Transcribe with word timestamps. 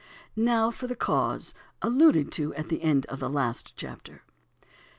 Now 0.35 0.71
for 0.71 0.87
the 0.87 0.95
cause, 0.95 1.53
alluded 1.83 2.31
to 2.31 2.55
at 2.55 2.69
the 2.69 2.81
end 2.81 3.05
of 3.05 3.19
the 3.19 3.29
last 3.29 3.75
chapter. 3.75 4.23